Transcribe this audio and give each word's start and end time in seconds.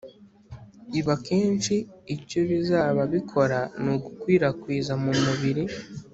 ibi 0.99 1.11
akenshi 1.15 1.75
icyo 2.15 2.39
bizaba 2.49 3.01
bikora 3.13 3.59
ni 3.81 3.89
ugukwirakwiza 3.95 4.93
mu 5.03 5.11
mubiri 5.25 5.63